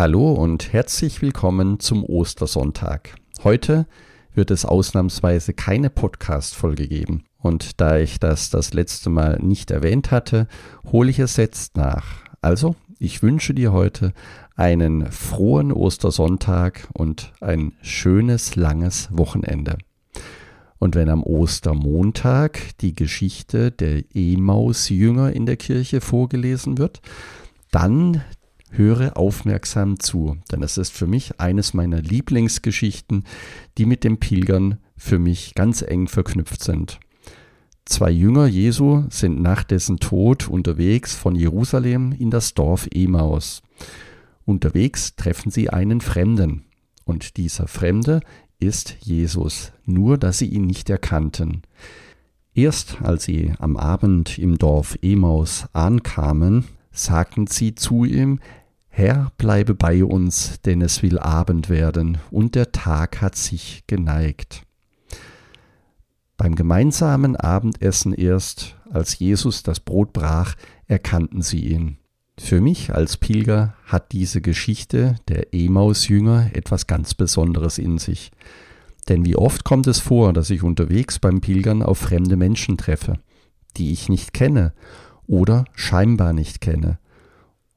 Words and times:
Hallo 0.00 0.32
und 0.32 0.72
herzlich 0.72 1.20
willkommen 1.20 1.78
zum 1.78 2.06
Ostersonntag. 2.06 3.16
Heute 3.44 3.86
wird 4.32 4.50
es 4.50 4.64
ausnahmsweise 4.64 5.52
keine 5.52 5.90
Podcast-Folge 5.90 6.88
geben. 6.88 7.24
Und 7.36 7.82
da 7.82 7.98
ich 7.98 8.18
das 8.18 8.48
das 8.48 8.72
letzte 8.72 9.10
Mal 9.10 9.38
nicht 9.42 9.70
erwähnt 9.70 10.10
hatte, 10.10 10.48
hole 10.90 11.10
ich 11.10 11.18
es 11.18 11.36
jetzt 11.36 11.76
nach. 11.76 12.24
Also, 12.40 12.76
ich 12.98 13.22
wünsche 13.22 13.52
dir 13.52 13.74
heute 13.74 14.14
einen 14.56 15.12
frohen 15.12 15.70
Ostersonntag 15.70 16.88
und 16.94 17.34
ein 17.42 17.74
schönes, 17.82 18.56
langes 18.56 19.10
Wochenende. 19.12 19.76
Und 20.78 20.94
wenn 20.94 21.10
am 21.10 21.22
Ostermontag 21.22 22.78
die 22.80 22.94
Geschichte 22.94 23.70
der 23.70 24.04
Emaus-Jünger 24.14 25.34
in 25.34 25.44
der 25.44 25.58
Kirche 25.58 26.00
vorgelesen 26.00 26.78
wird, 26.78 27.02
dann 27.70 28.22
höre 28.70 29.16
aufmerksam 29.16 29.98
zu, 29.98 30.38
denn 30.50 30.62
es 30.62 30.78
ist 30.78 30.92
für 30.92 31.06
mich 31.06 31.40
eines 31.40 31.74
meiner 31.74 32.00
Lieblingsgeschichten, 32.00 33.24
die 33.78 33.86
mit 33.86 34.04
dem 34.04 34.18
Pilgern 34.18 34.78
für 34.96 35.18
mich 35.18 35.54
ganz 35.54 35.82
eng 35.82 36.08
verknüpft 36.08 36.62
sind. 36.62 37.00
Zwei 37.84 38.10
Jünger 38.10 38.46
Jesu 38.46 39.04
sind 39.10 39.42
nach 39.42 39.64
dessen 39.64 39.98
Tod 39.98 40.48
unterwegs 40.48 41.14
von 41.14 41.34
Jerusalem 41.34 42.12
in 42.12 42.30
das 42.30 42.54
Dorf 42.54 42.88
Emaus. 42.92 43.62
Unterwegs 44.44 45.16
treffen 45.16 45.50
sie 45.50 45.70
einen 45.70 46.00
Fremden, 46.00 46.64
und 47.04 47.36
dieser 47.36 47.66
Fremde 47.66 48.20
ist 48.60 48.96
Jesus, 49.00 49.72
nur 49.84 50.18
dass 50.18 50.38
sie 50.38 50.46
ihn 50.46 50.66
nicht 50.66 50.88
erkannten. 50.90 51.62
Erst 52.54 53.00
als 53.02 53.24
sie 53.24 53.52
am 53.58 53.76
Abend 53.76 54.38
im 54.38 54.58
Dorf 54.58 54.98
Emaus 55.02 55.66
ankamen, 55.72 56.64
sagten 56.92 57.46
sie 57.46 57.74
zu 57.74 58.04
ihm, 58.04 58.40
Herr, 58.88 59.32
bleibe 59.38 59.74
bei 59.74 60.04
uns, 60.04 60.60
denn 60.62 60.82
es 60.82 61.02
will 61.02 61.18
Abend 61.18 61.68
werden, 61.68 62.18
und 62.30 62.54
der 62.54 62.72
Tag 62.72 63.20
hat 63.20 63.36
sich 63.36 63.84
geneigt. 63.86 64.62
Beim 66.36 66.54
gemeinsamen 66.54 67.36
Abendessen 67.36 68.12
erst, 68.12 68.76
als 68.90 69.18
Jesus 69.18 69.62
das 69.62 69.78
Brot 69.78 70.12
brach, 70.12 70.54
erkannten 70.86 71.42
sie 71.42 71.66
ihn. 71.66 71.98
Für 72.38 72.60
mich 72.60 72.92
als 72.92 73.16
Pilger 73.18 73.74
hat 73.84 74.12
diese 74.12 74.40
Geschichte 74.40 75.16
der 75.28 75.54
Emaus-Jünger 75.54 76.50
etwas 76.54 76.86
ganz 76.86 77.14
Besonderes 77.14 77.78
in 77.78 77.98
sich. 77.98 78.32
Denn 79.08 79.24
wie 79.24 79.36
oft 79.36 79.64
kommt 79.64 79.86
es 79.86 80.00
vor, 80.00 80.32
dass 80.32 80.50
ich 80.50 80.62
unterwegs 80.62 81.18
beim 81.18 81.40
Pilgern 81.40 81.82
auf 81.82 81.98
fremde 81.98 82.36
Menschen 82.36 82.78
treffe, 82.78 83.18
die 83.76 83.92
ich 83.92 84.08
nicht 84.08 84.32
kenne 84.32 84.72
oder 85.30 85.64
scheinbar 85.74 86.32
nicht 86.32 86.60
kenne. 86.60 86.98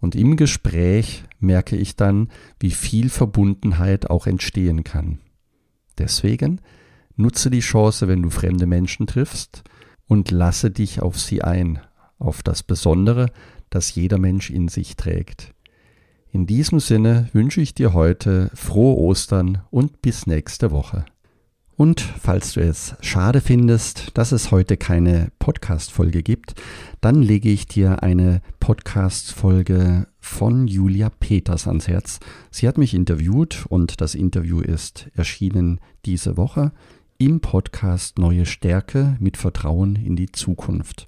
Und 0.00 0.14
im 0.14 0.36
Gespräch 0.36 1.24
merke 1.40 1.76
ich 1.76 1.96
dann, 1.96 2.28
wie 2.60 2.70
viel 2.70 3.08
Verbundenheit 3.08 4.10
auch 4.10 4.26
entstehen 4.26 4.84
kann. 4.84 5.18
Deswegen 5.96 6.60
nutze 7.16 7.50
die 7.50 7.60
Chance, 7.60 8.06
wenn 8.06 8.22
du 8.22 8.30
fremde 8.30 8.66
Menschen 8.66 9.06
triffst, 9.06 9.64
und 10.06 10.30
lasse 10.30 10.70
dich 10.70 11.02
auf 11.02 11.18
sie 11.18 11.42
ein, 11.42 11.80
auf 12.18 12.42
das 12.42 12.62
Besondere, 12.62 13.26
das 13.70 13.94
jeder 13.94 14.18
Mensch 14.18 14.50
in 14.50 14.68
sich 14.68 14.96
trägt. 14.96 15.54
In 16.30 16.46
diesem 16.46 16.80
Sinne 16.80 17.28
wünsche 17.32 17.60
ich 17.60 17.74
dir 17.74 17.94
heute 17.94 18.50
frohe 18.54 18.96
Ostern 18.96 19.62
und 19.70 20.02
bis 20.02 20.26
nächste 20.26 20.70
Woche. 20.70 21.06
Und 21.78 22.00
falls 22.00 22.54
du 22.54 22.60
es 22.60 22.96
schade 23.02 23.40
findest, 23.40 24.18
dass 24.18 24.32
es 24.32 24.50
heute 24.50 24.76
keine 24.76 25.30
Podcast-Folge 25.38 26.24
gibt, 26.24 26.56
dann 27.00 27.22
lege 27.22 27.50
ich 27.50 27.68
dir 27.68 28.02
eine 28.02 28.42
Podcast-Folge 28.58 30.08
von 30.18 30.66
Julia 30.66 31.08
Peters 31.08 31.68
ans 31.68 31.86
Herz. 31.86 32.18
Sie 32.50 32.66
hat 32.66 32.78
mich 32.78 32.94
interviewt 32.94 33.64
und 33.68 34.00
das 34.00 34.16
Interview 34.16 34.58
ist 34.60 35.08
erschienen 35.14 35.78
diese 36.04 36.36
Woche 36.36 36.72
im 37.16 37.38
Podcast 37.38 38.18
Neue 38.18 38.44
Stärke 38.44 39.16
mit 39.20 39.36
Vertrauen 39.36 39.94
in 39.94 40.16
die 40.16 40.32
Zukunft. 40.32 41.06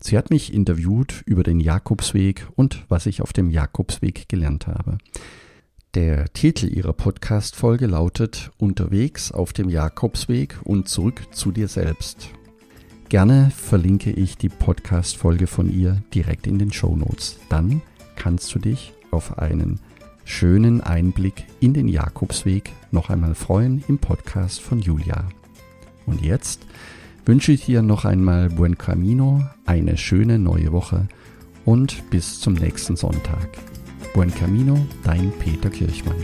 Sie 0.00 0.16
hat 0.16 0.30
mich 0.30 0.54
interviewt 0.54 1.24
über 1.26 1.42
den 1.42 1.58
Jakobsweg 1.58 2.46
und 2.54 2.84
was 2.88 3.06
ich 3.06 3.20
auf 3.20 3.32
dem 3.32 3.50
Jakobsweg 3.50 4.28
gelernt 4.28 4.68
habe. 4.68 4.98
Der 5.94 6.32
Titel 6.32 6.66
ihrer 6.76 6.92
Podcast-Folge 6.92 7.86
lautet 7.86 8.50
Unterwegs 8.58 9.30
auf 9.30 9.52
dem 9.52 9.68
Jakobsweg 9.68 10.58
und 10.64 10.88
zurück 10.88 11.22
zu 11.30 11.52
dir 11.52 11.68
selbst. 11.68 12.30
Gerne 13.08 13.52
verlinke 13.56 14.10
ich 14.10 14.36
die 14.36 14.48
Podcast-Folge 14.48 15.46
von 15.46 15.72
ihr 15.72 16.02
direkt 16.12 16.48
in 16.48 16.58
den 16.58 16.72
Show 16.72 16.96
Notes. 16.96 17.38
Dann 17.48 17.80
kannst 18.16 18.52
du 18.56 18.58
dich 18.58 18.92
auf 19.12 19.38
einen 19.38 19.78
schönen 20.24 20.80
Einblick 20.80 21.46
in 21.60 21.74
den 21.74 21.86
Jakobsweg 21.86 22.72
noch 22.90 23.08
einmal 23.08 23.36
freuen 23.36 23.84
im 23.86 23.98
Podcast 23.98 24.60
von 24.60 24.80
Julia. 24.80 25.28
Und 26.06 26.22
jetzt 26.22 26.66
wünsche 27.24 27.52
ich 27.52 27.66
dir 27.66 27.82
noch 27.82 28.04
einmal 28.04 28.50
Buen 28.50 28.76
Camino, 28.76 29.44
eine 29.64 29.96
schöne 29.96 30.40
neue 30.40 30.72
Woche 30.72 31.06
und 31.64 32.10
bis 32.10 32.40
zum 32.40 32.54
nächsten 32.54 32.96
Sonntag. 32.96 33.48
Buen 34.14 34.32
Camino, 34.32 34.78
dein 35.02 35.32
Peter 35.32 35.68
Kirchmann. 35.68 36.14